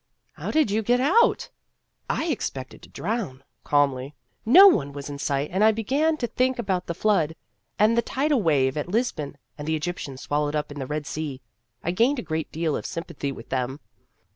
"How 0.41 0.49
did 0.49 0.71
you 0.71 0.81
get 0.81 0.99
out?"" 0.99 1.51
I 2.09 2.25
expected 2.25 2.81
to 2.81 2.89
drown," 2.89 3.43
calmly; 3.63 4.15
"no 4.47 4.67
one 4.67 4.93
was 4.93 5.11
in 5.11 5.19
sight, 5.19 5.51
and 5.53 5.63
I 5.63 5.71
began 5.71 6.17
to 6.17 6.25
think 6.25 6.57
about 6.57 6.87
the 6.87 6.95
flood, 6.95 7.35
and 7.77 7.95
the 7.95 8.01
tidal 8.01 8.41
wave 8.41 8.77
at 8.77 8.89
Lisbon, 8.89 9.37
and 9.59 9.67
the 9.67 9.75
Egyptians 9.75 10.21
swallowed 10.21 10.55
up 10.55 10.71
in 10.71 10.79
the 10.79 10.87
Red 10.87 11.05
Sea. 11.05 11.39
I 11.83 11.91
gained 11.91 12.17
a 12.17 12.23
great 12.23 12.51
deal 12.51 12.75
of 12.75 12.87
sympathy 12.87 13.31
with 13.31 13.49
them." 13.49 13.79